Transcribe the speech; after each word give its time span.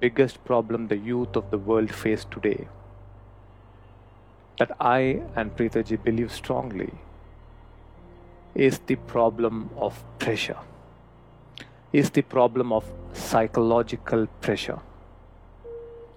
biggest 0.00 0.44
problem 0.44 0.88
the 0.88 0.96
youth 0.96 1.36
of 1.36 1.50
the 1.50 1.58
world 1.58 1.90
face 1.90 2.24
today 2.30 2.68
that 4.58 4.70
I 4.80 5.22
and 5.34 5.54
Preethaji 5.56 6.02
believe 6.02 6.32
strongly 6.32 6.92
is 8.54 8.78
the 8.86 8.96
problem 8.96 9.68
of 9.76 10.02
pressure, 10.18 10.56
is 11.92 12.10
the 12.10 12.22
problem 12.22 12.72
of 12.72 12.84
psychological 13.12 14.26
pressure. 14.40 14.78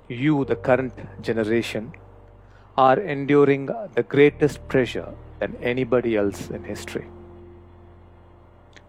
You, 0.08 0.46
the 0.46 0.56
current 0.56 0.94
generation, 1.22 1.94
are 2.78 3.00
enduring 3.00 3.66
the 3.96 4.04
greatest 4.04 4.66
pressure 4.70 5.14
than 5.40 5.58
anybody 5.62 6.16
else 6.16 6.50
in 6.50 6.64
history. 6.64 7.08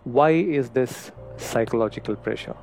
Why 0.04 0.30
is 0.30 0.70
this 0.70 1.10
psychological 1.36 2.14
pressure? 2.14 2.56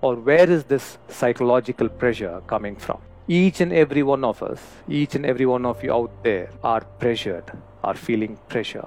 Or 0.00 0.14
where 0.14 0.48
is 0.48 0.64
this 0.64 0.96
psychological 1.08 1.88
pressure 1.88 2.40
coming 2.46 2.76
from? 2.76 3.00
Each 3.26 3.60
and 3.60 3.72
every 3.72 4.04
one 4.04 4.24
of 4.24 4.42
us, 4.42 4.60
each 4.88 5.16
and 5.16 5.26
every 5.26 5.44
one 5.44 5.66
of 5.66 5.82
you 5.82 5.92
out 5.92 6.10
there 6.22 6.50
are 6.62 6.82
pressured, 7.00 7.50
are 7.82 7.94
feeling 7.94 8.38
pressure. 8.48 8.86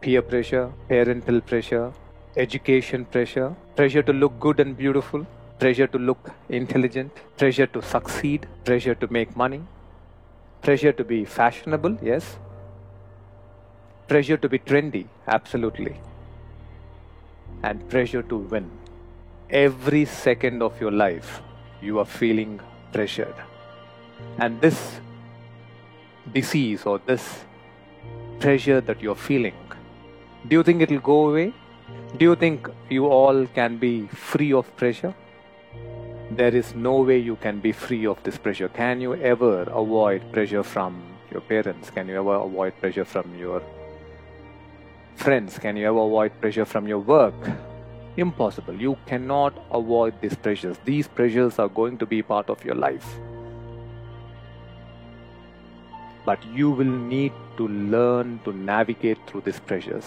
Peer 0.00 0.22
pressure, 0.22 0.72
parental 0.88 1.40
pressure, 1.40 1.92
education 2.36 3.04
pressure, 3.04 3.54
pressure 3.74 4.02
to 4.02 4.12
look 4.12 4.38
good 4.38 4.60
and 4.60 4.76
beautiful, 4.76 5.26
pressure 5.58 5.88
to 5.88 5.98
look 5.98 6.30
intelligent, 6.48 7.12
pressure 7.36 7.66
to 7.66 7.82
succeed, 7.82 8.46
pressure 8.64 8.94
to 8.94 9.08
make 9.12 9.36
money, 9.36 9.62
pressure 10.62 10.92
to 10.92 11.04
be 11.04 11.24
fashionable, 11.24 11.98
yes, 12.00 12.38
pressure 14.06 14.36
to 14.36 14.48
be 14.48 14.60
trendy, 14.60 15.06
absolutely, 15.26 16.00
and 17.64 17.88
pressure 17.88 18.22
to 18.22 18.36
win. 18.36 18.70
Every 19.52 20.06
second 20.06 20.62
of 20.62 20.80
your 20.80 20.90
life, 20.90 21.42
you 21.82 21.98
are 21.98 22.06
feeling 22.06 22.58
pressured. 22.90 23.34
And 24.38 24.58
this 24.62 24.98
disease 26.32 26.86
or 26.86 26.98
this 27.04 27.44
pressure 28.40 28.80
that 28.80 29.02
you're 29.02 29.14
feeling, 29.14 29.52
do 30.48 30.56
you 30.56 30.62
think 30.62 30.80
it'll 30.80 31.00
go 31.00 31.28
away? 31.28 31.52
Do 32.16 32.24
you 32.24 32.34
think 32.34 32.66
you 32.88 33.08
all 33.08 33.46
can 33.48 33.76
be 33.76 34.06
free 34.06 34.54
of 34.54 34.74
pressure? 34.78 35.12
There 36.30 36.56
is 36.56 36.74
no 36.74 37.02
way 37.02 37.18
you 37.18 37.36
can 37.36 37.60
be 37.60 37.72
free 37.72 38.06
of 38.06 38.22
this 38.22 38.38
pressure. 38.38 38.68
Can 38.68 39.02
you 39.02 39.16
ever 39.16 39.64
avoid 39.64 40.32
pressure 40.32 40.62
from 40.62 41.02
your 41.30 41.42
parents? 41.42 41.90
Can 41.90 42.08
you 42.08 42.16
ever 42.16 42.36
avoid 42.36 42.80
pressure 42.80 43.04
from 43.04 43.34
your 43.36 43.62
friends? 45.16 45.58
Can 45.58 45.76
you 45.76 45.88
ever 45.88 45.98
avoid 45.98 46.40
pressure 46.40 46.64
from 46.64 46.88
your 46.88 47.00
work? 47.00 47.34
Impossible. 48.16 48.74
You 48.74 48.96
cannot 49.06 49.54
avoid 49.70 50.20
these 50.20 50.34
pressures. 50.34 50.76
These 50.84 51.08
pressures 51.08 51.58
are 51.58 51.68
going 51.68 51.98
to 51.98 52.06
be 52.06 52.22
part 52.22 52.50
of 52.50 52.64
your 52.64 52.74
life. 52.74 53.06
But 56.24 56.44
you 56.54 56.70
will 56.70 56.84
need 56.84 57.32
to 57.56 57.66
learn 57.68 58.40
to 58.44 58.52
navigate 58.52 59.18
through 59.26 59.40
these 59.42 59.60
pressures. 59.60 60.04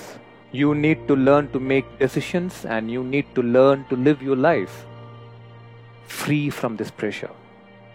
You 0.52 0.75
need 0.75 1.08
to 1.08 1.16
learn 1.16 1.52
to 1.52 1.59
make 1.59 1.97
decisions 2.00 2.64
and 2.66 2.89
you 2.89 3.03
need 3.03 3.25
to 3.36 3.42
learn 3.42 3.86
to 3.89 3.95
live 3.95 4.22
your 4.22 4.36
life 4.36 4.86
free 6.08 6.50
from 6.50 6.78
this 6.78 6.92
pressure. 6.92 7.31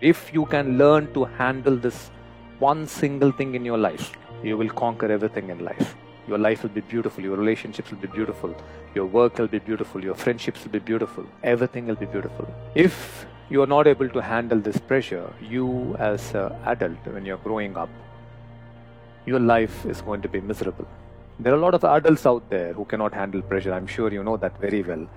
If 0.00 0.34
you 0.34 0.45
can 0.47 0.77
learn 0.77 1.12
to 1.14 1.24
handle 1.24 1.77
this 1.77 2.11
one 2.58 2.86
single 2.86 3.30
thing 3.33 3.55
in 3.55 3.64
your 3.64 3.78
life, 3.78 4.12
you 4.42 4.56
will 4.56 4.69
conquer 4.69 5.11
everything 5.11 5.48
in 5.50 5.64
life. 5.64 5.95
Your 6.31 6.39
life 6.39 6.62
will 6.62 6.70
be 6.70 6.81
beautiful, 6.81 7.25
your 7.25 7.36
relationships 7.36 7.91
will 7.91 7.98
be 7.98 8.06
beautiful, 8.06 8.55
your 8.95 9.05
work 9.05 9.39
will 9.39 9.48
be 9.48 9.59
beautiful, 9.59 10.05
your 10.05 10.14
friendships 10.14 10.62
will 10.62 10.70
be 10.70 10.78
beautiful, 10.78 11.27
everything 11.42 11.89
will 11.89 11.97
be 11.97 12.06
beautiful. 12.06 12.47
If 12.77 13.27
you 13.48 13.62
are 13.62 13.67
not 13.67 13.89
able 13.89 14.09
to 14.11 14.23
handle 14.23 14.61
this 14.61 14.78
pressure, 14.78 15.28
you 15.41 15.97
as 15.98 16.33
an 16.36 16.53
adult, 16.67 17.05
when 17.14 17.27
you're 17.27 17.42
growing 17.48 17.77
up, 17.77 17.89
your 19.27 19.41
life 19.41 19.85
is 19.86 20.02
going 20.02 20.23
to 20.23 20.29
be 20.29 20.41
miserable. 20.41 20.86
There 21.41 21.52
are 21.52 21.57
a 21.57 21.61
lot 21.61 21.74
of 21.74 21.83
adults 21.83 22.24
out 22.27 22.48
there 22.48 22.74
who 22.74 22.85
cannot 22.85 23.12
handle 23.12 23.42
pressure. 23.42 23.73
I'm 23.73 23.89
sure 23.89 24.12
you 24.12 24.23
know 24.23 24.36
that 24.36 24.57
very 24.61 24.85
well. 24.85 25.08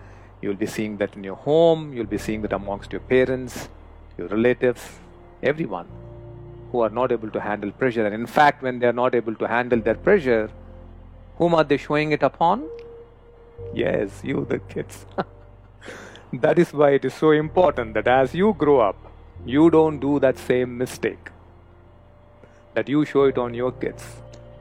You'll 0.41 0.55
be 0.55 0.65
seeing 0.65 0.97
that 0.97 1.15
in 1.15 1.23
your 1.23 1.35
home, 1.35 1.93
you'll 1.93 2.07
be 2.07 2.17
seeing 2.17 2.41
that 2.41 2.53
amongst 2.53 2.91
your 2.91 3.01
parents, 3.01 3.69
your 4.17 4.29
relatives, 4.29 4.81
everyone 5.43 5.87
who 6.71 6.79
are 6.79 6.89
not 6.89 7.11
able 7.11 7.29
to 7.29 7.39
handle 7.39 7.71
pressure. 7.71 8.03
And 8.03 8.15
in 8.15 8.25
fact, 8.25 8.63
when 8.63 8.79
they 8.79 8.87
are 8.87 8.99
not 9.03 9.13
able 9.13 9.35
to 9.35 9.47
handle 9.47 9.79
their 9.79 9.93
pressure, 9.93 10.49
whom 11.43 11.55
are 11.55 11.65
they 11.65 11.75
showing 11.75 12.13
it 12.13 12.23
upon? 12.23 12.61
Yes, 13.73 14.21
you, 14.23 14.45
the 14.49 14.59
kids. 14.59 15.05
that 16.45 16.57
is 16.57 16.71
why 16.71 16.91
it 16.91 17.03
is 17.03 17.13
so 17.13 17.31
important 17.31 17.95
that 17.95 18.07
as 18.07 18.33
you 18.33 18.53
grow 18.57 18.79
up, 18.79 18.95
you 19.45 19.69
don't 19.69 19.99
do 19.99 20.19
that 20.19 20.37
same 20.37 20.77
mistake 20.77 21.31
that 22.75 22.87
you 22.87 23.03
show 23.03 23.25
it 23.25 23.37
on 23.37 23.53
your 23.53 23.73
kids. 23.73 24.05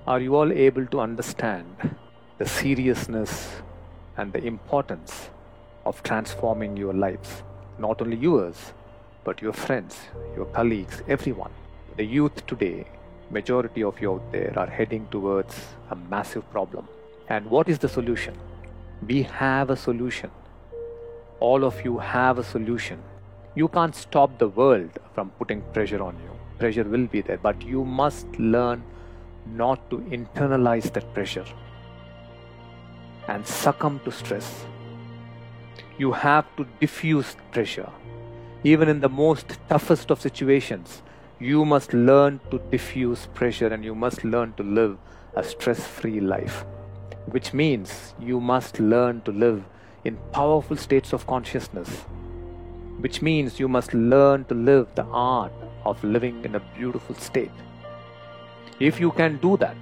Are 0.08 0.18
you 0.18 0.34
all 0.34 0.52
able 0.52 0.86
to 0.86 1.00
understand 1.00 1.94
the 2.38 2.46
seriousness 2.46 3.62
and 4.16 4.32
the 4.32 4.44
importance 4.44 5.30
of 5.86 6.02
transforming 6.02 6.76
your 6.76 6.92
lives? 6.92 7.44
Not 7.78 8.02
only 8.02 8.16
yours, 8.16 8.72
but 9.22 9.40
your 9.40 9.52
friends, 9.52 10.00
your 10.34 10.46
colleagues, 10.46 11.00
everyone. 11.06 11.52
The 11.96 12.04
youth 12.04 12.44
today, 12.48 12.86
majority 13.32 13.82
of 13.82 14.00
you 14.00 14.12
out 14.12 14.32
there 14.32 14.52
are 14.56 14.66
heading 14.66 15.08
towards 15.10 15.60
a 15.90 15.96
massive 15.96 16.48
problem. 16.50 16.88
And 17.28 17.46
what 17.46 17.68
is 17.68 17.78
the 17.78 17.88
solution? 17.88 18.34
We 19.06 19.22
have 19.22 19.70
a 19.70 19.76
solution. 19.76 20.30
All 21.40 21.64
of 21.64 21.84
you 21.84 21.98
have 21.98 22.38
a 22.38 22.44
solution. 22.44 23.02
You 23.54 23.68
can't 23.68 23.94
stop 23.94 24.38
the 24.38 24.48
world 24.48 24.98
from 25.14 25.30
putting 25.38 25.62
pressure 25.72 26.02
on 26.02 26.14
you 26.24 26.32
pressure 26.62 26.84
will 26.84 27.06
be 27.12 27.20
there, 27.20 27.38
but 27.38 27.62
you 27.62 27.84
must 27.84 28.38
learn 28.38 28.82
not 29.62 29.90
to 29.90 29.96
internalize 30.16 30.92
that 30.92 31.06
pressure 31.14 31.44
and 33.28 33.46
succumb 33.46 34.00
to 34.04 34.12
stress. 34.12 34.64
You 35.98 36.12
have 36.12 36.44
to 36.56 36.66
diffuse 36.80 37.34
pressure. 37.50 37.90
Even 38.62 38.88
in 38.88 39.00
the 39.00 39.08
most 39.08 39.58
toughest 39.68 40.12
of 40.12 40.20
situations, 40.20 41.02
you 41.42 41.64
must 41.64 41.92
learn 41.92 42.38
to 42.52 42.58
diffuse 42.70 43.26
pressure 43.34 43.66
and 43.66 43.84
you 43.84 43.96
must 43.96 44.22
learn 44.22 44.52
to 44.52 44.62
live 44.62 44.96
a 45.34 45.42
stress 45.42 45.84
free 45.84 46.20
life. 46.20 46.64
Which 47.26 47.52
means 47.52 48.14
you 48.20 48.38
must 48.38 48.78
learn 48.78 49.22
to 49.22 49.32
live 49.32 49.64
in 50.04 50.18
powerful 50.32 50.76
states 50.76 51.12
of 51.12 51.26
consciousness. 51.26 51.88
Which 53.00 53.22
means 53.22 53.58
you 53.58 53.66
must 53.66 53.92
learn 53.92 54.44
to 54.44 54.54
live 54.54 54.86
the 54.94 55.02
art 55.06 55.52
of 55.84 56.04
living 56.04 56.44
in 56.44 56.54
a 56.54 56.62
beautiful 56.76 57.16
state. 57.16 57.50
If 58.78 59.00
you 59.00 59.10
can 59.10 59.38
do 59.38 59.56
that, 59.56 59.76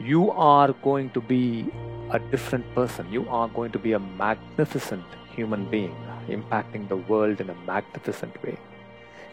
you 0.00 0.32
are 0.32 0.72
going 0.72 1.10
to 1.10 1.20
be 1.20 1.70
a 2.10 2.18
different 2.18 2.74
person. 2.74 3.06
You 3.12 3.28
are 3.28 3.46
going 3.46 3.70
to 3.70 3.78
be 3.78 3.92
a 3.92 4.00
magnificent 4.00 5.04
human 5.32 5.70
being, 5.70 5.94
impacting 6.28 6.88
the 6.88 6.96
world 6.96 7.40
in 7.40 7.50
a 7.50 7.54
magnificent 7.66 8.42
way. 8.42 8.58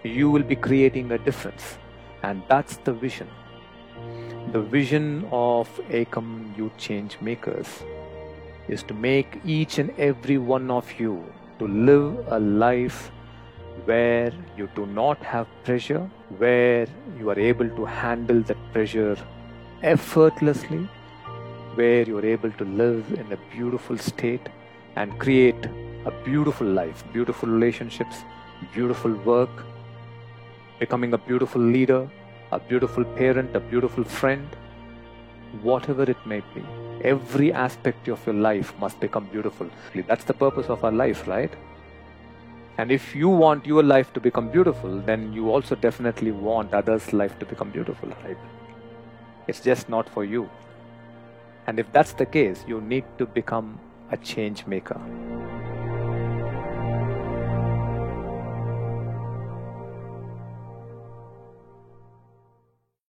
You 0.04 0.30
will 0.30 0.44
be 0.44 0.56
creating 0.56 1.12
a 1.12 1.18
difference, 1.18 1.78
and 2.24 2.44
that's 2.48 2.78
the 2.78 2.94
vision. 2.94 3.28
The 4.52 4.62
vision 4.62 5.28
of 5.32 5.68
Ekam 5.90 6.56
Youth 6.58 6.78
Change 6.78 7.18
Makers 7.20 7.68
is 8.68 8.84
to 8.84 8.94
make 8.94 9.40
each 9.44 9.80
and 9.80 9.90
every 9.98 10.38
one 10.38 10.70
of 10.70 11.00
you 11.00 11.26
to 11.60 11.68
live 11.68 12.28
a 12.28 12.40
life 12.40 13.12
where 13.86 14.32
you 14.56 14.70
do 14.76 14.86
not 14.86 15.18
have 15.24 15.48
pressure, 15.64 16.10
where 16.38 16.88
you 17.18 17.30
are 17.30 17.40
able 17.40 17.70
to 17.70 17.86
handle 17.86 18.42
that 18.44 18.58
pressure 18.74 19.18
effortlessly, 19.82 20.88
where 21.76 22.04
you 22.04 22.18
are 22.20 22.26
able 22.26 22.52
to 22.52 22.66
live 22.66 23.12
in 23.14 23.32
a 23.32 23.38
beautiful 23.56 23.98
state 23.98 24.48
and 24.96 25.20
create 25.20 25.66
a 26.06 26.12
beautiful 26.24 26.68
life, 26.68 27.04
beautiful 27.14 27.50
relationships, 27.50 28.24
beautiful 28.74 29.14
work, 29.26 29.50
becoming 30.80 31.14
a 31.14 31.18
beautiful 31.18 31.62
leader, 31.62 32.10
a 32.52 32.60
beautiful 32.60 33.04
parent, 33.04 33.56
a 33.56 33.60
beautiful 33.60 34.04
friend, 34.04 34.48
whatever 35.62 36.04
it 36.04 36.26
may 36.26 36.42
be. 36.54 36.64
Every 37.04 37.54
aspect 37.54 38.08
of 38.08 38.26
your 38.26 38.36
life 38.36 38.74
must 38.80 39.00
become 39.00 39.26
beautiful. 39.26 39.70
That's 40.08 40.24
the 40.24 40.34
purpose 40.34 40.68
of 40.68 40.84
our 40.84 40.92
life, 40.92 41.28
right? 41.28 41.52
And 42.78 42.92
if 42.92 43.16
you 43.16 43.30
want 43.30 43.66
your 43.66 43.82
life 43.82 44.14
to 44.14 44.20
become 44.20 44.50
beautiful, 44.50 45.00
then 45.00 45.34
you 45.34 45.50
also 45.52 45.76
definitely 45.76 46.32
want 46.32 46.74
others' 46.74 47.12
life 47.12 47.38
to 47.40 47.46
become 47.46 47.72
beautiful, 47.72 48.10
right? 48.24 48.38
It's 49.48 49.62
just 49.62 49.90
not 49.90 50.08
for 50.10 50.24
you. 50.24 50.50
And 51.66 51.80
if 51.80 51.92
that's 51.92 52.14
the 52.14 52.26
case, 52.26 52.64
you 52.68 52.82
need 52.82 53.04
to 53.18 53.26
become 53.26 53.80
a 54.12 54.18
change 54.18 54.66
maker. 54.68 55.02